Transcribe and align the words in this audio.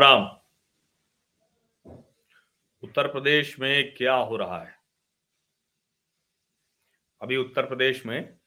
राम। 0.00 0.22
राम 0.22 0.38
उत्तर 2.82 3.12
प्रदेश 3.12 3.58
में 3.58 3.94
क्या 3.94 4.14
हो 4.14 4.36
रहा 4.36 4.64
है? 4.64 4.78
अभी 7.22 7.36
उत्तर 7.36 7.66
प्रदेश 7.66 8.06
में 8.06 8.38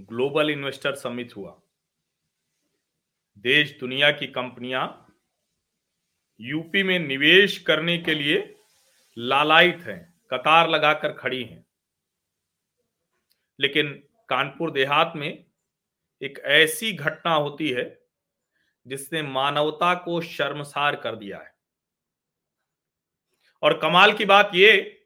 ग्लोबल 0.00 0.50
इन्वेस्टर 0.50 0.94
समिट 0.94 1.36
हुआ। 1.36 1.60
देश 3.38 3.78
दुनिया 3.80 4.12
की 4.12 4.26
कंपनियाँ 4.26 5.16
यूपी 6.40 6.82
में 6.82 6.98
निवेश 6.98 7.58
करने 7.58 7.98
के 7.98 8.14
लिए 8.14 8.58
लालायित 9.18 9.78
हैं, 9.78 10.20
कतार 10.30 10.68
लगाकर 10.68 11.12
खड़ी 11.12 11.44
हैं। 11.44 11.66
लेकिन 13.60 13.92
कानपुर 14.28 14.70
देहात 14.70 15.12
में 15.16 15.46
एक 16.22 16.38
ऐसी 16.38 16.92
घटना 16.92 17.34
होती 17.34 17.70
है 17.70 18.01
जिसने 18.86 19.22
मानवता 19.22 19.94
को 19.94 20.20
शर्मसार 20.20 20.96
कर 20.96 21.16
दिया 21.16 21.38
है। 21.38 21.54
और 23.62 23.78
कमाल 23.78 24.12
की 24.12 24.24
बात 24.24 24.50
यह 24.54 24.98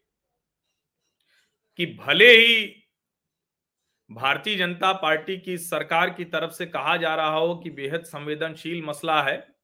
कि 1.77 1.87
भले 1.87 2.31
ही 2.31 2.83
भारतीय 4.11 4.57
जनता 4.57 4.93
पार्टी 4.93 5.39
की 5.39 5.59
सरकार 5.59 6.11
की 6.11 6.25
तरफ़ 6.25 6.51
से 6.51 6.67
कहा 6.67 6.97
जा 6.97 7.15
रहा 7.15 7.37
हो 7.37 7.57
कि 7.57 7.71
बेहद 7.71 8.05
संवेदनशील 8.05 8.83
मसला 8.83 9.23
है, 9.23 9.57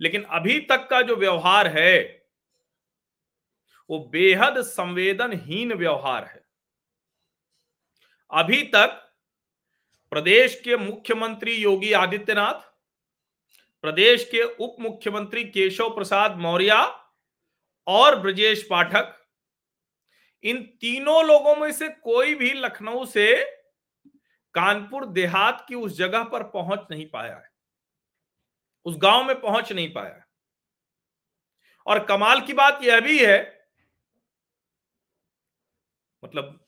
लेकिन 0.00 0.22
अभी 0.22 0.60
तक 0.60 0.88
का 0.90 1.02
जो 1.02 1.16
व्यवहार 1.16 1.66
है, 1.66 2.22
वो 3.90 3.98
बेहद 4.12 4.62
संवेदनहीन 4.62 5.72
व्यवहार 5.72 6.24
है। 6.24 6.44
अभी 8.30 8.62
तक 8.62 9.14
प्रदेश 10.10 10.60
के 10.60 10.76
मुख्यमंत्री 10.76 11.54
योगी 11.54 11.92
आदित्यनाथ 11.92 12.71
प्रदेश 13.84 14.24
के 14.24 14.42
उप 14.64 14.76
मुख्यमंत्री 14.80 15.44
केशव 15.44 15.88
प्रसाद 15.88 16.36
मौर्य 16.36 16.74
और 17.86 18.18
ब्रजेश 18.20 18.62
पाठक, 18.70 19.18
इन 20.44 20.62
तीनों 20.80 21.24
लोगों 21.24 21.54
में 21.56 21.72
से 21.72 21.88
कोई 21.88 22.34
भी 22.34 22.52
लखनऊ 22.52 23.04
से 23.06 23.26
कानपुर 24.54 25.06
देहात 25.06 25.64
की 25.68 25.74
उस 25.74 25.96
जगह 25.96 26.24
पर 26.24 26.42
पहुँच 26.42 26.86
नहीं 26.90 27.06
पाया 27.10 27.36
है। 27.36 27.50
उस 28.86 28.96
गाँव 28.98 29.24
में 29.24 29.40
पहुँच 29.40 29.72
नहीं 29.72 29.92
पाया 29.92 30.14
है। 30.14 30.24
और 31.86 32.04
कमाल 32.04 32.40
की 32.40 32.52
बात 32.52 32.82
यह 32.82 33.00
भी 33.00 33.18
है 33.18 33.40
मतलब 36.22 36.58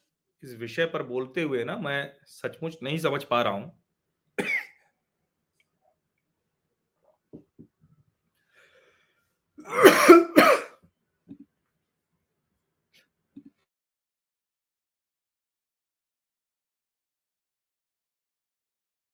इस 0.43 0.55
विषय 0.55 0.87
पर 0.87 1.03
बोलते 1.03 1.43
हुए 1.43 1.65
ना 1.65 1.77
मैं 1.77 2.17
सचमुच 2.27 2.77
नहीं 2.83 2.99
समझ 2.99 3.23
पा 3.25 3.43
रहा 3.43 3.53
हूँ। 3.53 3.85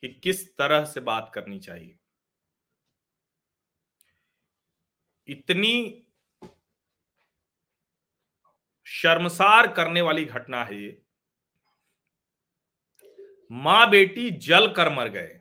कि 0.02 0.08
किस 0.08 0.56
तरह 0.56 0.84
से 0.84 1.00
बात 1.00 1.32
करनी 1.34 1.60
चाहिए? 1.60 1.98
इतनी 5.26 6.06
शर्मसार 8.86 9.72
करने 9.74 10.00
वाली 10.00 10.24
घटना 10.24 10.64
है 10.64 10.82
ये। 10.82 11.02
माँ 13.52 13.90
बेटी 13.90 14.30
जल 14.30 14.72
कर 14.72 14.88
मर 14.88 15.08
गए। 15.08 15.40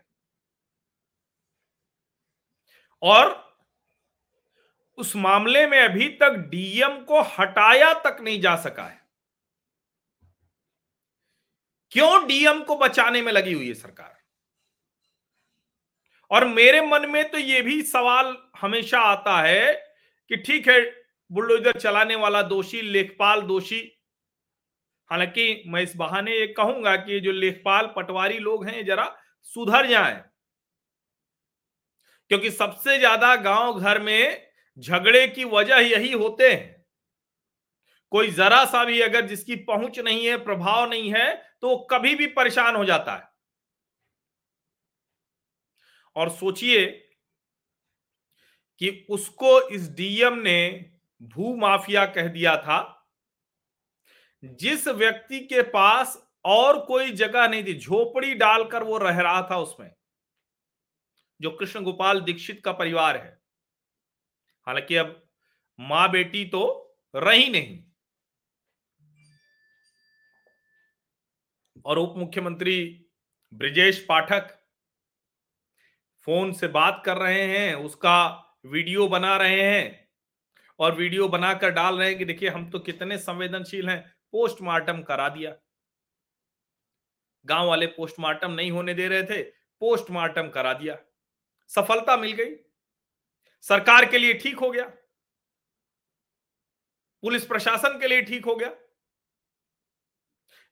और 3.02 3.49
उस 5.00 5.16
मामले 5.16 5.66
में 5.68 5.80
अभी 5.80 6.08
तक 6.22 6.34
डीएम 6.52 7.00
को 7.04 7.22
हटाया 7.32 7.94
तक 8.02 8.18
नहीं 8.22 8.40
जा 8.42 8.56
सका 8.56 8.84
है। 8.84 8.98
क्यों 11.92 12.28
डीएम 12.28 12.62
को 12.64 12.76
बचाने 12.78 13.22
में 13.22 13.32
लगी 13.32 13.54
हुई 13.54 13.68
है 13.68 13.74
सरकार? 13.74 14.18
और 16.32 16.46
मेरे 16.48 16.82
मन 16.82 17.10
में 17.10 17.30
तो 17.32 17.38
यह 17.38 17.62
भी 17.64 17.82
सवाल 17.82 18.36
हमेशा 18.62 19.00
आता 19.02 19.40
है 19.42 19.72
कि 20.32 20.38
ठीक 20.38 20.68
है, 20.70 20.82
बुलडोजर 21.32 21.80
चलाने 21.80 22.16
वाला 22.16 22.42
दोषी, 22.44 22.82
लेखपाल 22.82 23.42
दोषी, 23.42 23.80
हालाँकि 25.10 25.64
मैं 25.68 25.82
इस 25.82 25.96
बहाने 25.96 26.32
ये 26.32 26.48
कहूँगा 26.48 26.96
कि 26.96 27.20
जो 27.20 27.32
लेखपाल 27.32 27.94
पटवारी 27.96 28.38
लोग 28.40 28.66
हैं 28.68 28.86
जरा 28.86 29.06
सुधर 29.48 29.88
जाएँ। 29.88 30.22
क्योंकि 32.32 32.52
सबसे 32.52 32.98
ज़्यादा 32.98 33.36
गाँव 33.36 33.80
घर 33.80 34.00
में 34.02 34.49
झगड़े 34.80 35.28
की 35.28 35.46
वजह 35.46 35.78
यही 35.78 36.12
होते 36.14 36.52
हैं। 36.52 36.86
कोई 38.12 38.32
जरा 38.32 38.64
सा 38.66 38.84
भी 38.86 39.02
अगर 39.02 39.26
जिसकी 39.28 39.56
पहुँच 39.56 40.00
नहीं 40.00 40.26
है, 40.26 40.38
प्रभाव 40.38 40.90
नहीं 40.90 41.14
है 41.14 41.36
तो 41.62 41.78
कभी 41.92 42.16
भी 42.16 42.28
परेशान 42.28 42.76
हो 42.76 42.86
जाता 42.86 43.16
है। 43.16 43.28
और 46.16 46.30
सोचिए 46.30 46.86
कि 48.82 49.08
उसको 49.10 49.60
इस 49.70 49.90
डीएम 49.90 50.34
ने 50.34 50.70
भू 51.22 51.56
माफिया 51.56 52.06
कह 52.06 52.28
दिया 52.28 52.56
था, 52.58 53.08
जिस 54.44 54.88
व्यक्ति 54.88 55.40
के 55.40 55.62
पास 55.62 56.18
और 56.46 56.80
कोई 56.86 57.12
जगह 57.12 57.48
नहीं 57.48 57.64
थी, 57.64 57.78
झोपड़ी 57.80 58.34
डालकर 58.34 58.84
वो 58.84 58.98
रह 58.98 59.20
रहा 59.22 59.42
था 59.52 59.58
उसमें, 59.58 59.92
जो 61.40 61.52
कृष्ण 61.52 61.84
गोपाल 61.84 62.22
दीक्षित 62.22 62.62
का 62.66 62.72
परिवार 62.72 63.18
है। 63.18 63.39
हालाँकि 64.70 64.96
अब 64.96 65.30
माँ 65.80 66.10
बेटी 66.12 66.46
तो 66.46 66.62
रही 67.16 67.50
नहीं। 67.50 67.84
और 71.86 71.98
उप 71.98 72.14
मुख्यमंत्री 72.18 73.06
ब्रिजेश 73.54 74.06
पाठक 74.10 74.50
फ़ोन 76.28 76.52
से 76.54 76.68
बात 76.68 77.02
कर 77.06 77.18
रहे 77.18 77.44
हैं, 77.44 77.76
उसका 77.76 78.60
वीडियो 78.66 79.08
बना 79.08 79.36
रहे 79.38 79.62
हैं 79.62 80.10
और 80.80 80.96
वीडियो 80.96 81.28
बनाकर 81.28 81.72
डाल 81.72 82.00
रहे 82.00 82.10
हैं 82.10 82.18
कि 82.18 82.26
देखिए, 82.26 82.50
हम 82.50 82.70
तो 82.70 82.80
कितने 82.80 83.18
संवेदनशील 83.18 83.90
हैं, 83.90 84.16
पोस्टमार्टम 84.32 85.02
करा 85.02 85.30
दिया। 85.30 85.56
गाँव 87.46 87.68
वाले 87.68 87.88
पोस्टमार्टम 87.88 88.52
नहीं 88.52 88.72
होने 88.72 88.94
दे 88.94 89.08
रहे 89.08 89.24
थे, 89.24 89.42
पोस्टमार्टम 89.82 90.50
करा 90.50 90.74
दिया। 90.74 90.98
सफलता 91.72 92.18
मिल 92.18 92.32
गई। 92.32 92.56
सरकार 93.62 94.06
के 94.12 94.18
लिए 94.18 94.34
ठीक 94.34 94.60
हो 94.60 94.72
गया। 94.72 94.84
पुलिस 97.24 97.46
प्रशासन 97.46 98.00
के 98.00 98.08
लिए 98.08 98.22
ठीक 98.22 98.46
हो 98.46 98.56
गया। 98.56 98.76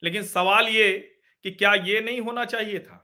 लेकिन 0.04 0.24
सवाल 0.24 0.68
ये 0.68 1.20
कि 1.44 1.52
क्या 1.52 1.74
ये 1.74 2.02
नहीं 2.02 2.22
होना 2.22 2.46
चाहिए 2.46 2.80
था 2.80 3.04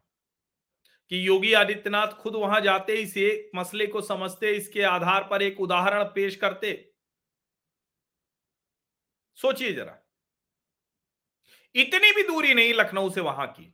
कि 1.10 1.28
योगी 1.28 1.54
आदित्यनाथ 1.54 2.08
खुद 2.08 2.36
वहाँ 2.36 2.62
जाते, 2.62 2.96
इसे 2.96 3.52
मसले 3.56 3.88
को 3.88 4.02
समझते, 4.02 4.52
इसके 4.52 4.82
आधार 4.82 5.28
पर 5.28 5.42
एक 5.42 5.60
उदाहरण 5.60 6.04
पेश 6.04 6.36
करते? 6.36 6.94
सोचिए 9.36 9.74
जरा। 9.74 10.00
इतनी 11.76 12.12
भी 12.12 12.24
दूरी 12.24 12.54
नहीं 12.54 12.74
लखनऊ 12.74 13.10
से 13.10 13.22
वहाँ 13.22 13.48
की। 13.48 13.74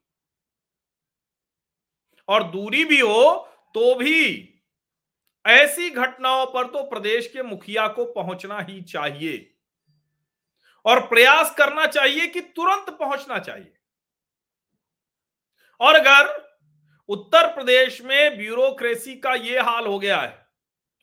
और 2.28 2.44
दूरी 2.44 2.86
भी 2.86 3.00
हो 3.00 3.36
तो 3.74 3.96
भी 3.96 4.46
ऐसी 5.50 5.90
घटनाओं 5.90 6.46
पर 6.46 6.68
तो 6.68 6.84
प्रदेश 6.90 7.28
के 7.28 7.44
मुखिया 7.44 7.88
को 7.90 8.06
पहुँचना 8.14 8.60
ही 8.60 8.82
चाहिए 8.84 9.50
और 10.86 11.00
प्रयास 11.08 11.54
करना 11.58 11.86
चाहिए 11.88 12.28
कि 12.28 12.42
तुरंत 12.42 12.90
पहुँचना 13.00 13.40
चाहिए। 13.40 13.74
और 15.80 15.96
अगर 15.96 16.28
उत्तर 17.10 17.48
प्रदेश 17.48 18.02
में 18.02 18.38
ब्यूरोक्रेसी 18.38 19.16
का 19.16 19.34
यह 19.36 19.64
हाल 19.64 19.86
हो 19.86 20.00
गया 20.00 20.18
है, 20.18 20.38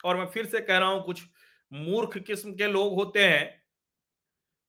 और 0.04 0.16
मैं 0.16 0.26
फिर 0.26 0.46
से 0.46 0.60
कह 0.60 0.78
रहा 0.78 0.88
हूँ, 0.88 1.02
कुछ 1.04 1.22
मूर्ख 1.72 2.18
किस्म 2.18 2.52
के 2.52 2.66
लोग 2.66 2.94
होते 2.94 3.24
हैं, 3.24 3.62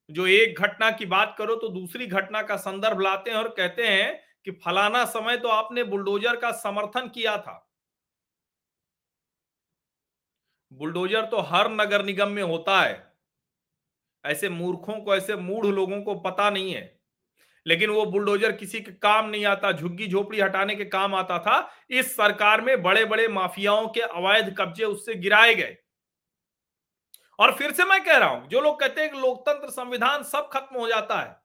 जो 0.09 0.27
एक 0.27 0.59
घटना 0.59 0.89
की 0.91 1.05
बात 1.05 1.35
करो 1.37 1.55
तो 1.55 1.67
दूसरी 1.69 2.07
घटना 2.07 2.41
का 2.41 2.55
संदर्भ 2.57 3.01
लाते 3.01 3.31
हैं 3.31 3.37
और 3.37 3.47
कहते 3.49 3.87
हैं 3.87 4.19
कि 4.45 4.51
फलाना 4.65 5.03
समय 5.05 5.37
तो 5.37 5.47
आपने 5.49 5.83
बुलडोजर 5.83 6.35
का 6.35 6.51
समर्थन 6.57 7.07
किया 7.07 7.37
था। 7.37 7.63
बुलडोजर 10.71 11.25
तो 11.25 11.37
हर 11.37 11.71
नगर 11.71 12.03
निगम 12.03 12.29
में 12.29 12.43
होता 12.43 12.81
है। 12.81 13.13
ऐसे 14.25 14.49
मूर्खों 14.49 14.99
को, 15.01 15.15
ऐसे 15.15 15.35
मूढ़ 15.35 15.65
लोगों 15.65 16.01
को 16.01 16.15
पता 16.15 16.49
नहीं 16.49 16.73
है। 16.73 16.99
लेकिन 17.67 17.89
वो 17.89 18.05
बुलडोजर 18.05 18.51
किसी 18.51 18.81
के 18.81 18.91
काम 18.91 19.29
नहीं 19.29 19.45
आता, 19.45 19.71
झुग्गी 19.71 20.07
झोपड़ी 20.07 20.39
हटाने 20.39 20.75
के 20.75 20.85
काम 20.85 21.15
आता 21.15 21.39
था। 21.39 21.71
इस 21.89 22.15
सरकार 22.15 22.61
में 22.61 22.83
बड़े 22.83 23.05
बड़े 23.05 23.27
माफियाओं 23.27 23.87
के 23.87 24.01
अवैध 24.01 24.55
कब्जे 24.57 24.85
उससे 24.85 25.15
गिराए 25.15 25.55
गए। 25.55 25.77
और 27.39 27.55
फिर 27.55 27.71
से 27.71 27.85
मैं 27.85 28.03
कह 28.03 28.17
रहा 28.17 28.29
हूँ, 28.29 28.47
जो 28.47 28.61
लोग 28.61 28.79
कहते 28.79 29.01
हैं 29.01 29.11
कि 29.11 29.19
लोकतंत्र 29.19 29.69
संविधान 29.69 30.23
सब 30.23 30.49
खत्म 30.53 30.79
हो 30.79 30.87
जाता 30.87 31.19
है। 31.19 31.41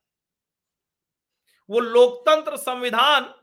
वो 1.71 1.81
लोकतंत्र 1.81 2.57
संविधान 2.57 3.35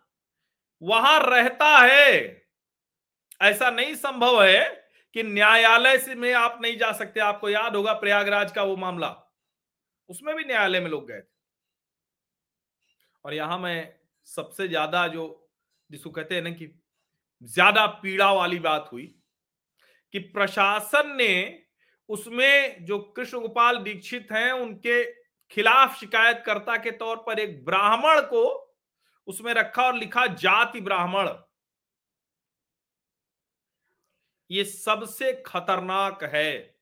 वहाँ 0.81 1.19
रहता 1.19 1.77
है। 1.77 2.43
ऐसा 3.41 3.69
नहीं 3.69 3.95
संभव 3.95 4.43
है 4.43 4.88
कि 5.15 5.23
न्यायालय 5.23 5.97
से 5.97 6.15
में 6.15 6.33
आप 6.33 6.59
नहीं 6.61 6.77
जा 6.77 6.91
सकते। 6.91 7.19
आपको 7.19 7.49
याद 7.49 7.75
होगा 7.75 7.93
प्रयागराज 7.95 8.51
का 8.51 8.63
वो 8.63 8.75
मामला। 8.77 9.15
उसमें 10.09 10.35
भी 10.35 10.43
न्यायालय 10.43 10.79
में 10.79 10.89
लोग 10.89 11.07
गए 11.07 11.19
थे। 11.19 11.27
और 13.25 13.33
यहाँ 13.33 13.57
मैं 13.59 13.93
सबसे 14.27 14.67
ज़्यादा 14.67 15.07
जो 15.07 15.25
जिसको 15.89 16.09
कहते 16.09 16.35
हैं 16.35 16.41
ना 16.41 16.49
कि 16.51 16.71
ज़्यादा 17.41 17.85
पीड़ा 18.01 18.31
वाली 18.33 18.59
बात 18.59 18.89
हुई 18.91 19.05
कि 20.13 20.19
प्रशासन 20.19 21.15
ने 21.15 21.63
उसमें 22.09 22.85
जो 22.85 22.97
कृष्ण 23.15 23.39
गोपाल 23.39 23.77
दीक्षित 23.77 24.31
हैं, 24.31 24.51
उनके 24.51 25.03
खिलाफ 25.51 25.99
शिकायतकर्ता 25.99 26.75
के 26.77 26.91
तौर 26.93 27.23
पर 27.27 27.39
एक 27.39 27.63
ब्राह्मण 27.65 28.21
को 28.21 28.45
उसमें 29.27 29.53
रखा 29.53 29.83
और 29.83 29.95
लिखा 29.95 30.25
जाति 30.27 30.81
ब्राह्मण। 30.81 31.27
ये 34.49 34.63
सबसे 34.63 35.31
खतरनाक 35.45 36.23
है। 36.23 36.79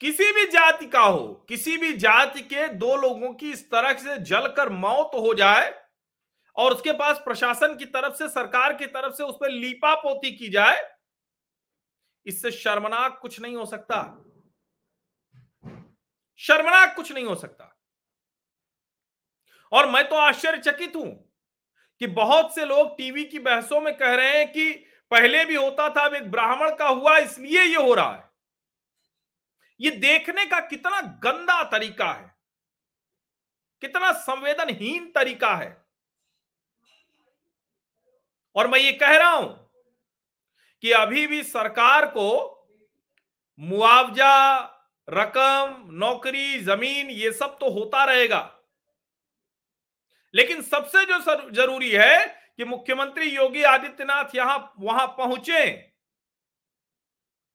किसी 0.00 0.32
भी 0.32 0.44
जाति 0.46 0.86
का 0.86 1.00
हो, 1.00 1.26
किसी 1.48 1.76
भी 1.76 1.92
जाति 1.92 2.40
के 2.42 2.68
दो 2.68 2.96
लोगों 2.96 3.32
की 3.34 3.50
इस 3.52 3.70
तरह 3.70 3.92
से 3.94 4.16
जलकर 4.18 4.68
मौत 4.68 5.10
हो 5.14 5.34
जाए 5.34 5.72
और 6.56 6.74
उसके 6.74 6.92
पास 6.92 7.18
प्रशासन 7.18 7.76
की 7.76 7.84
तरफ़ 7.84 8.14
से, 8.14 8.28
सरकार 8.28 8.74
की 8.76 8.86
तरफ़ 8.86 9.14
से 9.14 9.24
उस 9.24 9.36
पर 9.40 9.50
लीपा 9.50 9.94
पोती 9.94 10.30
की 10.32 10.48
जाए, 10.48 10.80
इससे 12.26 12.50
शर्मनाक 12.50 13.18
कुछ 13.22 13.40
नहीं 13.40 13.56
हो 13.56 13.66
सकता। 13.66 14.02
शर्मनाक 16.40 16.94
कुछ 16.96 17.12
नहीं 17.12 17.24
हो 17.24 17.34
सकता। 17.34 17.76
और 19.72 19.90
मैं 19.90 20.08
तो 20.08 20.16
आश्चर्यचकित 20.16 20.96
हूँ 20.96 21.32
कि 22.00 22.06
बहुत 22.06 22.54
से 22.54 22.64
लोग 22.64 22.96
टीवी 22.98 23.24
की 23.24 23.38
बहसों 23.38 23.80
में 23.80 23.96
कह 23.96 24.14
रहे 24.14 24.38
हैं 24.38 24.52
कि 24.52 24.86
पहले 25.10 25.44
भी 25.44 25.54
होता 25.54 25.88
था, 25.90 26.00
अब 26.00 26.14
एक 26.14 26.30
ब्राह्मण 26.30 26.76
का 26.76 26.88
हुआ, 26.88 27.18
इसलिए 27.18 27.62
ये 27.62 27.76
हो 27.76 27.94
रहा 27.94 28.14
है। 28.14 28.30
ये 29.80 29.90
देखने 29.90 30.46
का 30.46 30.60
कितना 30.60 31.00
गंदा 31.00 31.62
तरीका 31.62 32.12
है। 32.12 32.34
कितना 33.80 34.12
संवेदनहीन 34.12 35.12
तरीका 35.12 35.54
है। 35.54 35.84
और 38.56 38.66
मैं 38.66 38.78
ये 38.78 38.92
कह 38.92 39.16
रहा 39.16 39.30
हूँ 39.30 39.70
कि 40.82 40.92
अभी 40.92 41.26
भी 41.26 41.42
सरकार 41.42 42.06
को 42.06 42.56
मुआवजा, 43.60 44.58
रकम, 45.10 45.88
नौकरी, 45.92 46.58
ज़मीन, 46.60 47.10
ये 47.10 47.32
सब 47.32 47.58
तो 47.58 47.70
होता 47.70 48.04
रहेगा। 48.04 48.60
लेकिन 50.34 50.62
सबसे 50.62 51.04
जो 51.04 51.50
ज़रूरी 51.50 51.90
है 51.90 52.39
कि 52.60 52.64
मुख्यमंत्री 52.64 53.26
योगी 53.26 53.62
आदित्यनाथ 53.62 54.24
यहाँ, 54.34 54.74
वहाँ 54.78 55.06
पहुँचे 55.06 55.92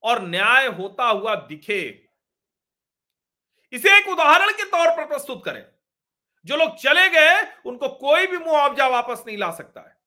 और 0.04 0.22
न्याय 0.22 0.68
होता 0.68 1.06
हुआ 1.06 1.36
दिखे। 1.36 2.10
इसे 3.72 3.98
एक 3.98 4.08
उदाहरण 4.08 4.52
के 4.52 4.64
तौर 4.64 4.98
पर 4.98 5.08
प्रस्तुत 5.08 5.46
करें। 5.46 5.66
जो 6.46 6.56
लोग 6.56 6.76
चले 6.76 7.10
गए, 7.10 7.54
उनको 7.66 7.90
कोई 7.90 8.28
भी 8.28 8.38
मुआवजा 8.38 8.88
वापस 8.88 9.24
नहीं 9.28 9.38
ला 9.38 9.52
सकता 9.52 9.82
है। 9.82 9.98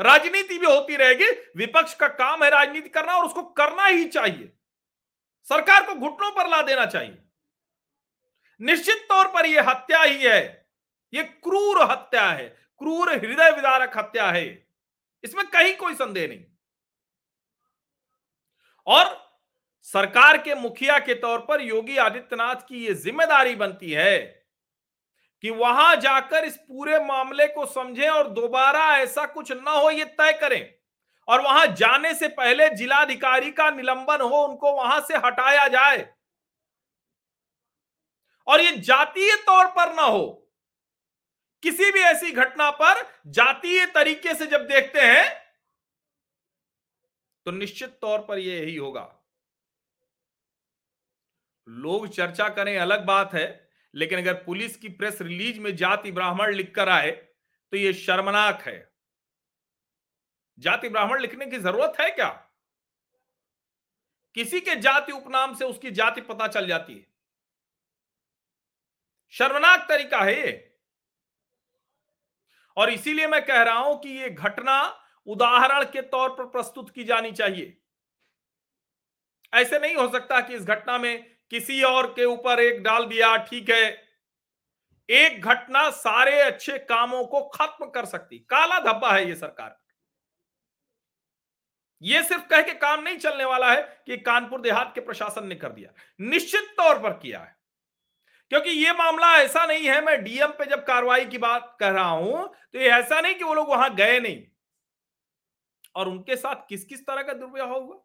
राजनीति 0.00 0.58
भी 0.58 0.66
होती 0.66 0.96
रहेगी, 0.96 1.30
विपक्ष 1.56 1.94
का 1.94 2.08
काम 2.08 2.44
है 2.44 2.50
राजनीति 2.50 2.88
करना 2.88 3.12
और 3.12 3.26
उसको 3.26 3.42
करना 3.42 3.86
ही 3.86 4.04
चाहिए। 4.04 4.52
सरकार 5.44 5.86
को 5.86 5.94
घुटनों 5.94 6.30
पर 6.30 6.48
ला 6.48 6.62
देना 6.62 6.86
चाहिए। 6.86 7.22
निश्चित 8.60 9.06
तौर 9.08 9.28
पर 9.28 9.46
यह 9.46 9.70
हत्या 9.70 10.02
ही 10.02 10.24
है। 10.24 10.68
यह 11.14 11.22
क्रूर 11.22 11.90
हत्या 11.90 12.30
है। 12.30 12.65
क्रूर 12.80 13.10
हृदय 13.10 13.50
विदारक 13.50 13.96
हत्या 13.98 14.30
है। 14.30 14.46
इसमें 15.24 15.46
कहीं 15.46 15.74
कोई 15.76 15.94
संदेह 15.94 16.28
नहीं। 16.28 16.44
और 18.86 19.14
सरकार 19.88 20.36
के 20.38 20.54
मुखिया 20.54 20.98
के 20.98 21.14
तौर 21.14 21.38
पर 21.38 21.60
योगी 21.60 21.96
आदित्यनाथ 21.96 22.66
की 22.68 22.84
यह 22.86 22.94
ज़िम्मेदारी 22.94 23.54
बनती 23.54 23.90
है 23.90 24.18
कि 25.44 25.50
वहाँ 25.50 25.94
जाकर 25.96 26.44
इस 26.44 26.56
पूरे 26.58 26.98
मामले 27.00 27.46
को 27.46 27.66
समझें 27.66 28.08
और 28.08 28.28
दोबारा 28.30 28.84
ऐसा 28.98 29.26
कुछ 29.26 29.52
ना 29.52 29.70
हो, 29.70 29.90
ये 29.90 30.04
तय 30.04 30.32
करें। 30.32 30.74
और 31.28 31.40
वहाँ 31.40 31.66
जाने 31.68 32.14
से 32.14 32.28
पहले 32.30 32.68
जिलाधिकारी 32.70 33.50
का 33.50 33.70
निलंबन 33.70 34.20
हो, 34.20 34.42
उनको 34.44 34.72
वहाँ 34.72 35.00
से 35.00 35.16
हटाया 35.16 35.66
जाए। 35.68 36.08
और 38.46 38.60
ये 38.60 38.76
जातीय 38.78 39.34
तौर 39.36 39.66
पर 39.68 39.94
ना 39.94 40.02
हो 40.02 40.45
किसी 41.66 41.90
भी 41.92 42.00
ऐसी 42.00 42.30
घटना 42.32 42.70
पर 42.70 43.02
जातीय 43.28 43.84
तरीके 43.86 44.34
से 44.34 44.46
जब 44.46 44.66
देखते 44.66 45.00
हैं 45.00 45.24
तो 47.46 47.50
निश्चित 47.50 47.98
तौर 48.00 48.18
पर 48.18 48.38
यह 48.38 48.60
यही 48.60 48.76
होगा। 48.76 49.02
लोग 51.68 52.06
चर्चा 52.08 52.48
करें, 52.48 52.78
अलग 52.78 53.04
बात 53.04 53.34
है, 53.34 53.46
लेकिन 53.94 54.18
अगर 54.18 54.34
पुलिस 54.34 54.76
की 54.76 54.88
प्रेस 54.88 55.20
रिलीज़ 55.22 55.58
में 55.60 55.74
जाति 55.76 56.12
ब्राह्मण 56.12 56.54
लिखकर 56.54 56.88
आए 56.88 57.10
तो 57.10 57.76
यह 57.76 57.92
शर्मनाक 57.92 58.62
है। 58.62 58.76
जाति 60.58 60.88
ब्राह्मण 60.88 61.20
लिखने 61.20 61.46
की 61.46 61.58
ज़रूरत 61.58 62.00
है 62.00 62.10
क्या? 62.10 62.28
किसी 64.34 64.60
के 64.60 64.76
जाति 64.76 65.12
उपनाम 65.12 65.54
से 65.54 65.64
उसकी 65.64 65.90
जाति 65.90 66.20
पता 66.20 66.48
चल 66.48 66.66
जाती 66.66 66.94
है। 66.94 67.06
शर्मनाक 69.32 69.88
तरीका 69.88 70.20
है 70.20 70.40
ये। 70.40 70.65
और 72.76 72.90
इसीलिए 72.90 73.26
मैं 73.26 73.44
कह 73.46 73.62
रहा 73.62 73.78
हूँ 73.78 73.98
कि 74.00 74.08
ये 74.12 74.30
घटना 74.30 74.82
उदाहरण 75.26 75.84
के 75.84 76.02
तौर 76.04 76.28
पर 76.30 76.44
प्रस्तुत 76.46 76.90
की 76.90 77.04
जानी 77.04 77.32
चाहिए। 77.32 77.76
ऐसे 79.52 79.78
नहीं 79.78 79.94
हो 79.94 80.08
सकता 80.08 80.40
कि 80.40 80.54
इस 80.54 80.64
घटना 80.64 80.98
में 80.98 81.24
किसी 81.52 81.82
और 81.84 82.06
के 82.08 82.24
ऊपर 82.24 82.60
एक 82.60 82.82
डाल 82.82 83.06
दिया, 83.06 83.36
ठीक 83.38 83.70
है। 83.70 83.84
एक 85.08 85.40
घटना 85.42 85.88
सारे 85.92 86.40
अच्छे 86.42 86.78
कामों 86.80 87.24
को 87.24 87.42
खत्म 87.48 87.86
कर 87.86 88.04
सकती, 88.04 88.38
काला 88.40 88.78
धब्बा 88.82 89.12
है 89.12 89.28
ये 89.28 89.34
सरकार। 89.36 89.76
ये 92.02 92.22
सिर्फ़ 92.22 92.46
कह 92.46 92.62
के 92.62 92.72
काम 92.74 93.02
नहीं 93.02 93.18
चलने 93.18 93.44
वाला 93.44 93.72
है 93.72 93.82
कि 94.06 94.16
कानपुर 94.18 94.60
देहात 94.60 94.92
के 94.94 95.00
प्रशासन 95.00 95.46
ने 95.46 95.54
कर 95.54 95.72
दिया, 95.72 95.90
निश्चित 96.20 96.74
तौर 96.76 96.98
पर 96.98 97.12
किया 97.12 97.40
है। 97.40 97.55
क्योंकि 98.50 98.70
ये 98.70 98.92
मामला 98.92 99.34
ऐसा 99.36 99.64
नहीं 99.66 99.88
है, 99.88 100.00
मैं 100.04 100.22
डीएम 100.24 100.50
पे 100.50 100.66
जब 100.66 100.84
कार्रवाई 100.84 101.24
की 101.24 101.38
बात 101.38 101.76
कर 101.80 101.92
रहा 101.92 102.08
हूँ 102.08 102.46
तो 102.72 102.78
ये 102.78 102.90
ऐसा 102.90 103.20
नहीं 103.20 103.34
कि 103.34 103.44
वो 103.44 103.54
लोग 103.54 103.68
वहाँ 103.68 103.94
गए 103.94 104.18
नहीं। 104.20 104.42
और 105.96 106.08
उनके 106.08 106.36
साथ 106.36 106.68
किस 106.68 106.84
किस 106.84 107.06
तरह 107.06 107.22
का 107.22 107.32
दुर्व्यवहार 107.32 107.80
हुआ? 107.80 108.02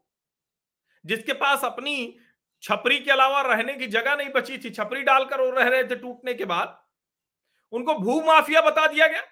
जिसके 1.06 1.34
पास 1.34 1.66
अपनी 1.66 2.18
छपरी 2.64 3.00
के 3.00 3.12
अलावा 3.12 3.42
रहने 3.42 3.74
की 3.74 3.88
जगह 3.88 4.16
नहीं 4.16 4.30
बची 4.30 4.58
थी, 4.58 4.70
छपरी 4.70 5.02
डालकर 5.02 5.42
वो 5.42 5.50
रह 5.50 5.68
रहे 5.68 5.84
थे 5.84 5.96
टूटने 5.96 6.34
के 6.34 6.46
बाद, 6.46 6.78
उनको 7.74 7.96
भू 7.96 8.22
माफिया 8.22 8.62
बता 8.62 8.88
दिया 8.88 9.08
गया। 9.08 9.24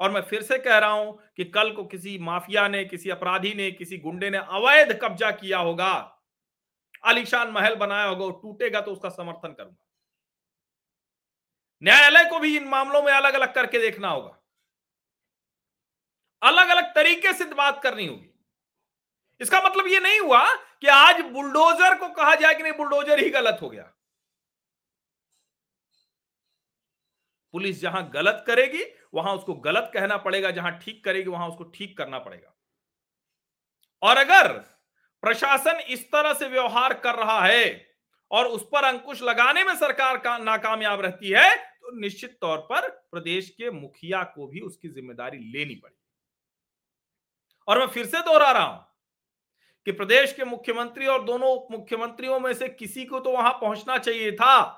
और 0.00 0.10
मैं 0.10 0.20
फिर 0.22 0.42
से 0.42 0.58
कह 0.58 0.78
रहा 0.78 0.90
हूँ 0.90 1.18
कि 1.36 1.44
कल 1.44 1.70
को 1.72 1.84
किसी 1.84 2.18
माफिया 2.18 2.68
ने, 2.68 2.84
किसी 2.84 3.10
अपराधी 3.10 3.54
ने, 3.54 3.70
किसी 3.70 3.98
गुंडे 3.98 4.30
ने 4.30 4.38
अवैध 4.38 4.98
कब्जा 5.02 5.30
किया 5.30 5.58
होगा। 5.58 6.19
आलिशान 7.04 7.50
महल 7.50 7.74
बनाया 7.74 8.04
होगा 8.04 8.30
टूटेगा 8.42 8.80
तो 8.80 8.92
उसका 8.92 9.08
समर्थन 9.08 9.52
करूँगा। 9.52 9.84
न्यायालय 11.82 12.24
को 12.24 12.38
भी 12.38 12.56
इन 12.56 12.68
मामलों 12.68 13.02
में 13.02 13.12
अलग 13.12 13.34
अलग 13.34 13.54
करके 13.54 13.78
देखना 13.78 14.08
होगा। 14.08 14.36
अलग 16.42 16.68
अलग 16.68 16.94
तरीके 16.94 17.32
से 17.32 17.44
बात 17.44 17.82
करनी 17.82 18.06
होगी। 18.06 18.26
इसका 19.40 19.60
मतलब 19.62 19.86
यह 19.86 20.00
नहीं 20.00 20.20
हुआ 20.20 20.42
कि 20.54 20.86
आज 20.86 21.20
बुलडोजर 21.20 21.94
को 21.98 22.08
कहा 22.08 22.34
जाए 22.34 22.54
कि 22.54 22.62
नहीं, 22.62 22.72
बुलडोजर 22.72 23.18
ही 23.18 23.30
गलत 23.30 23.58
हो 23.62 23.70
गया। 23.70 23.92
पुलिस 27.54 27.80
जहाँ 27.80 28.10
गलत 28.10 28.44
करेगी, 28.46 28.84
वहाँ 29.14 29.34
उसको 29.34 29.54
गलत 29.54 29.90
कहना 29.94 30.16
पड़ेगा, 30.16 30.50
जहाँ 30.50 30.78
ठीक 30.78 31.04
करेगी, 31.04 31.30
वहाँ 31.30 31.48
उसको 31.48 31.64
ठीक 31.64 31.96
करना 31.98 32.18
पड़ेगा। 32.18 32.54
और 34.02 34.16
अगर 34.16 34.52
प्रशासन 35.22 35.80
इस 35.88 36.04
तरह 36.12 36.32
से 36.34 36.48
व्यवहार 36.48 36.94
कर 36.94 37.14
रहा 37.14 37.40
है 37.40 37.86
और 38.30 38.46
उस 38.46 38.62
पर 38.72 38.84
अंकुश 38.84 39.22
लगाने 39.22 39.64
में 39.64 39.74
सरकार 39.76 40.16
का 40.18 40.36
नाकामयाब 40.38 41.00
रहती 41.00 41.30
है 41.30 41.56
तो 41.56 41.90
निश्चित 42.00 42.36
तौर 42.40 42.58
पर 42.70 42.88
प्रदेश 42.88 43.48
के 43.50 43.70
मुखिया 43.70 44.22
को 44.24 44.46
भी 44.46 44.60
उसकी 44.60 44.88
ज़िम्मेदारी 44.88 45.38
लेनी 45.52 45.74
पड़ेगी। 45.74 45.98
और 47.68 47.78
मैं 47.78 47.86
फिर 47.86 48.06
से 48.06 48.20
दोहरा 48.20 48.50
रहा 48.50 48.64
हूँ 48.64 48.86
कि 49.86 49.92
प्रदेश 49.92 50.32
के 50.32 50.44
मुख्यमंत्री 50.44 51.06
और 51.06 51.24
दोनों 51.24 51.50
उप 51.50 51.68
मुख्यमंत्रियों 51.70 52.38
में 52.40 52.52
से 52.54 52.68
किसी 52.68 53.04
को 53.04 53.20
तो 53.20 53.32
वहाँ 53.32 53.52
पहुँचना 53.52 53.98
चाहिए 53.98 54.32
था। 54.32 54.76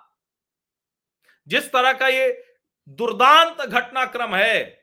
जिस 1.46 1.72
तरह 1.72 1.92
का 1.92 2.08
ये 2.08 2.28
दुर्दांत 2.88 3.60
घटनाक्रम 3.60 4.34
है, 4.34 4.82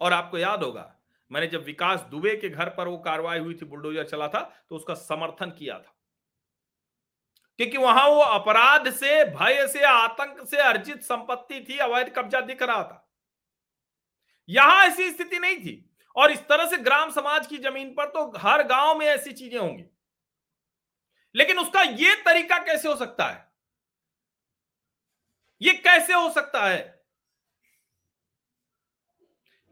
और 0.00 0.12
आपको 0.12 0.38
याद 0.38 0.62
होगा 0.62 0.99
मैंने 1.30 1.46
जब 1.46 1.64
विकास 1.64 2.00
दुबे 2.00 2.36
के 2.36 2.48
घर 2.48 2.68
पर 2.68 2.88
वो 2.88 2.98
कार्रवाई 2.98 3.38
हुई 3.38 3.54
थी, 3.54 3.64
बुलडोजर 3.64 4.04
चला 4.04 4.28
था 4.28 4.40
तो 4.70 4.76
उसका 4.76 4.94
समर्थन 4.94 5.50
किया 5.50 5.78
था। 5.78 5.96
क्योंकि 7.58 7.78
वहाँ 7.78 8.08
वो 8.08 8.20
अपराध 8.20 8.90
से, 8.90 9.24
भय 9.24 9.66
से, 9.68 9.84
आतंक 9.84 10.46
से 10.48 10.56
अर्जित 10.56 11.02
संपत्ति 11.02 11.60
थी, 11.60 11.78
अवैध 11.78 12.12
कब्जा 12.16 12.40
दिख 12.40 12.62
रहा 12.62 12.82
था। 12.82 13.06
यहाँ 14.48 14.84
ऐसी 14.86 15.10
स्थिति 15.10 15.38
नहीं 15.38 15.56
थी। 15.56 15.86
और 16.16 16.32
इस 16.32 16.40
तरह 16.48 16.66
से 16.66 16.76
ग्राम 16.76 17.10
समाज 17.10 17.46
की 17.46 17.58
ज़मीन 17.58 17.94
पर 17.94 18.06
तो 18.06 18.32
हर 18.36 18.62
गाँव 18.62 18.98
में 18.98 19.06
ऐसी 19.06 19.32
चीज़ें 19.32 19.58
होंगी। 19.58 19.84
लेकिन 21.34 21.58
उसका 21.58 21.82
यह 21.82 22.22
तरीका 22.26 22.58
कैसे 22.58 22.88
हो 22.88 22.96
सकता 22.96 23.26
है? 23.26 23.48
ये 25.62 25.72
कैसे 25.74 26.12
हो 26.12 26.30
सकता 26.30 26.66
है? 26.66 27.04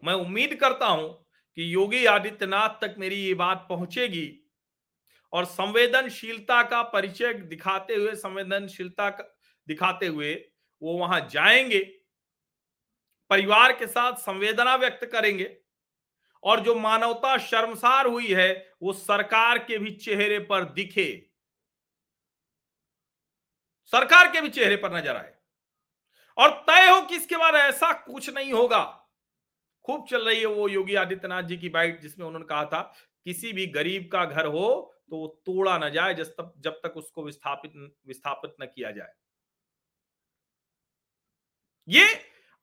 मैं 0.03 0.15
उम्मीद 0.15 0.55
करता 0.55 0.87
हूँ 0.87 1.28
कि 1.59 1.75
योगी 1.75 2.07
आदित्यनाथ 2.07 2.69
तक 2.69 2.95
मेरी 2.99 3.17
ये 3.17 3.35
बात 3.35 3.67
पहुंचेगी। 3.69 4.41
और 5.33 5.45
संवेदनशीलता 5.45 6.63
का 6.63 6.83
परिचय 6.83 7.33
दिखाते 7.33 7.95
हुए, 7.95 8.15
संवेदनशीलता 8.15 9.11
दिखाते 9.69 10.07
हुए 10.07 10.45
वो 10.83 10.99
वहाँ 10.99 11.29
जाएँगे। 11.31 11.81
परिवार 13.31 13.73
के 13.73 13.87
साथ 13.87 14.13
संवेदना 14.13 14.77
व्यक्त 14.77 15.05
करेंगे। 15.05 15.57
और 16.43 16.61
जो 16.61 16.75
मानवता 16.75 17.39
शर्मसार 17.39 18.07
हुई 18.07 18.35
है, 18.35 18.73
वो 18.83 18.93
सरकार 18.93 19.59
के 19.59 19.79
भी 19.79 19.91
चेहरे 19.91 20.39
पर 20.39 20.65
दिखे। 20.65 21.31
सरकार 23.85 24.33
के 24.33 24.41
भी 24.41 24.49
चेहरे 24.49 24.77
पर 24.77 24.93
नज़र 24.93 25.17
आए। 25.17 25.35
और 26.39 26.51
तय 26.51 26.91
हो 26.91 27.03
कि 27.03 27.17
इसके 27.17 27.37
बाद 27.37 27.55
ऐसा 27.55 27.93
कुछ 27.93 28.31
नहीं 28.31 28.53
होगा। 28.53 29.08
खूब 29.89 30.07
चल 30.09 30.27
रही 30.27 30.41
है 30.41 30.47
वो 30.47 30.69
योगी 30.69 30.95
आदित्यनाथ 30.97 31.43
जी 31.43 31.57
की 31.57 31.69
बाइट, 31.71 32.01
जिसमें 32.01 32.27
उन्होंने 32.27 32.47
कहा 32.47 32.65
था, 32.65 32.81
किसी 33.27 33.53
भी 33.53 33.67
गरीब 33.69 34.09
का 34.13 34.25
घर 34.25 34.47
हो 34.47 34.95
तो 35.11 35.27
तोड़ा 35.47 35.77
ना 35.79 35.89
जाए 35.89 36.15
जब 36.15 36.25
तक 36.33 36.53
जब 36.59 36.81
तक 36.83 36.97
उसको 36.97 37.25
विस्थापित 37.25 37.73
विस्थापित 38.07 38.55
न 38.61 38.67
किया 38.67 38.91
जाए। 38.91 39.13
ये 41.89 42.05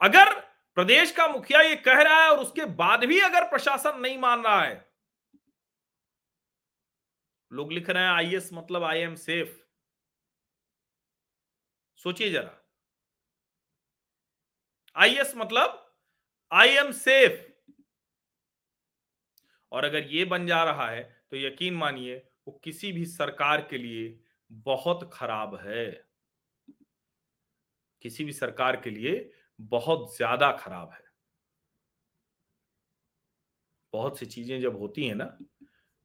अगर 0.01 0.34
प्रदेश 0.77 1.12
का 1.12 1.27
मुखिया 1.27 1.62
ये 1.62 1.75
कह 1.77 2.01
रहा 2.01 2.22
है 2.24 2.29
और 2.32 2.39
उसके 2.39 2.65
बाद 2.75 3.03
भी 3.05 3.20
अगर 3.20 3.50
प्रशासन 3.50 4.00
नहीं 4.00 4.17
मान 4.20 4.44
रहा 4.44 4.62
है। 4.62 4.75
लोग 7.51 7.72
लिख 7.72 7.89
रहे 7.89 8.03
हैं 8.03 8.12
आईएस 8.12 8.50
मतलब 8.53 8.84
आई 8.84 9.00
एम 9.00 9.15
सेफ़ 9.15 9.58
सोचिए 12.01 12.29
जरा। 12.32 12.62
आईएस 14.96 15.34
मतलब 15.38 15.82
आई 16.52 16.70
एम 16.78 16.92
सेफ़ 16.94 17.40
और 19.72 19.86
अगर 19.86 20.08
ये 20.10 20.25
बन 20.25 20.46
जा 20.48 20.64
रहा 20.64 20.90
है 20.90 21.02
तो 21.32 21.38
यकीन 21.38 21.74
मानिए, 21.75 22.16
वो 22.48 22.60
किसी 22.64 22.92
भी 22.92 23.06
सरकार 23.08 23.68
के 23.70 23.78
लिए 23.78 24.18
बहुत 24.66 25.10
खराब 25.14 25.56
है। 25.64 25.86
किसी 28.06 28.24
भी 28.24 28.32
सरकार 28.34 28.75
के 28.75 28.90
लिए 28.90 29.30
बहुत 29.72 30.16
ज़्यादा 30.18 30.52
खराब 30.60 30.90
है। 30.94 31.04
बहुत 33.94 34.20
सी 34.20 34.25
चीज़ें 34.25 34.60
जब 34.62 34.78
होती 34.80 35.08
हैं 35.08 35.16
ना 35.16 35.25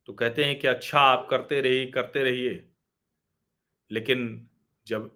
तो 0.08 0.12
कहते 0.14 0.44
हैं 0.44 0.58
कि 0.58 0.68
अच्छा 0.68 1.00
आप 1.02 1.26
करते 1.30 1.60
रहिए 1.60 1.86
करते 1.92 2.24
रहिए। 2.24 2.54
लेकिन 3.90 4.20
जब 4.86 5.10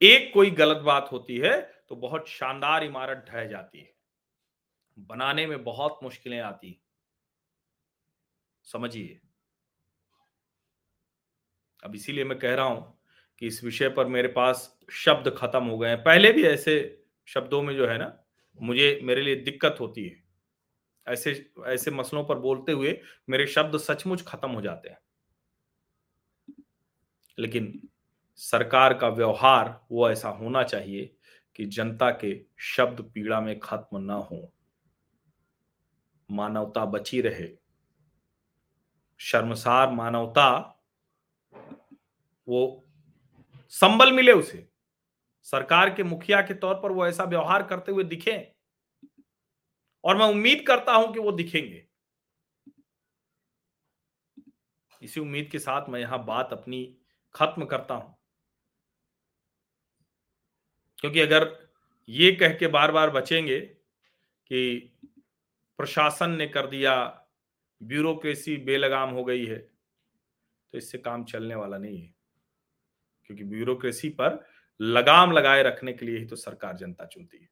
एक 0.00 0.30
कोई 0.34 0.50
गलत 0.52 0.82
बात 0.84 1.08
होती 1.12 1.38
है 1.38 1.60
तो 1.88 1.96
बहुत 1.98 2.28
शानदार 2.30 2.84
इमारत 2.84 3.24
ढह 3.30 3.44
जाती 3.46 3.80
है। 3.80 3.95
बनाने 4.98 5.46
में 5.46 5.64
बहुत 5.64 5.98
मुश्किलें 6.02 6.40
आती 6.40 6.82
समझिए। 8.64 9.20
अब 11.84 11.94
इसीलिए 11.94 12.24
मैं 12.24 12.38
कह 12.38 12.54
रहा 12.54 12.66
हूँ 12.66 12.98
कि 13.38 13.46
इस 13.46 13.64
विषय 13.64 13.88
पर 13.88 14.06
मेरे 14.06 14.28
पास 14.28 14.78
शब्द 14.90 15.34
खत्म 15.38 15.64
हो 15.64 15.78
गए 15.78 15.88
हैं। 15.88 16.02
पहले 16.02 16.32
भी 16.32 16.44
ऐसे 16.44 17.04
शब्दों 17.26 17.62
में 17.62 17.76
जो 17.76 17.86
है 17.86 17.98
ना, 17.98 18.24
मुझे, 18.60 19.00
मेरे 19.02 19.22
लिए 19.22 19.36
दिक्कत 19.36 19.76
होती 19.80 20.08
है। 20.08 20.24
ऐसे 21.08 21.52
ऐसे 21.66 21.90
मसलों 21.90 22.24
पर 22.24 22.38
बोलते 22.38 22.72
हुए 22.72 23.00
मेरे 23.28 23.46
शब्द 23.46 23.76
सचमुच 23.76 24.22
खत्म 24.22 24.50
हो 24.50 24.60
जाते 24.60 24.88
हैं। 24.88 24.98
लेकिन 27.38 27.88
सरकार 28.36 28.94
का 28.94 29.08
व्यवहार, 29.08 29.86
वो 29.92 30.10
ऐसा 30.10 30.28
होना 30.28 30.62
चाहिए 30.62 31.16
कि 31.56 31.64
जनता 31.64 32.10
के 32.10 32.44
शब्द 32.58 33.10
पीड़ा 33.14 33.40
में 33.40 33.60
खत्म 33.60 33.98
ना 33.98 34.14
हो। 34.14 34.52
मानवता 36.30 36.84
बची 36.84 37.20
रहे। 37.20 37.48
शर्मसार 39.18 39.90
मानवता, 39.90 40.80
वो 42.48 42.86
संबल 43.68 44.12
मिले 44.12 44.32
उसे। 44.32 44.68
सरकार 45.42 45.94
के 45.94 46.02
मुखिया 46.02 46.42
के 46.42 46.54
तौर 46.54 46.74
पर 46.74 46.92
वो 46.92 47.06
ऐसा 47.06 47.24
व्यवहार 47.24 47.62
करते 47.62 47.92
हुए 47.92 48.04
दिखे। 48.04 48.52
और 50.04 50.16
मैं 50.16 50.26
उम्मीद 50.26 50.64
करता 50.66 50.92
हूँ 50.92 51.12
कि 51.12 51.18
वो 51.18 51.32
दिखेंगे। 51.32 51.86
इसी 55.02 55.20
उम्मीद 55.20 55.48
के 55.52 55.58
साथ 55.58 55.88
मैं 55.88 56.00
यहाँ 56.00 56.24
बात 56.24 56.52
अपनी 56.52 56.96
खत्म 57.34 57.64
करता 57.64 57.94
हूँ। 57.94 58.16
क्योंकि 60.98 61.20
अगर 61.20 61.68
ये 62.08 62.32
कह 62.32 62.54
के 62.54 62.66
बार 62.66 62.92
बार 62.92 63.10
बचेंगे 63.10 63.60
कि 64.46 64.92
प्रशासन 65.78 66.30
ने 66.30 66.46
कर 66.46 66.66
दिया 66.66 66.94
ब्यूरोक्रेसी 67.80 68.56
बेलगाम 68.56 69.10
हो 69.10 69.24
गई 69.24 69.44
है 69.44 69.58
तो 69.58 70.78
इससे 70.78 70.98
काम 70.98 71.24
चलने 71.24 71.54
वाला 71.54 71.78
नहीं 71.78 72.00
है। 72.00 72.14
क्योंकि 73.24 73.44
ब्यूरोक्रेसी 73.44 74.08
पर 74.08 74.44
लगाम 74.80 75.32
लगाए 75.32 75.62
रखने 75.62 75.92
के 75.92 76.06
लिए 76.06 76.18
ही 76.18 76.26
तो 76.26 76.36
सरकार 76.36 76.76
जनता 76.76 77.06
चुनती 77.06 77.38
है। 77.38 77.48